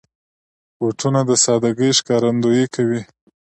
بوټونه 0.77 1.21
د 1.29 1.31
سادګۍ 1.43 1.91
ښکارندويي 1.99 2.65
کوي. 2.75 3.01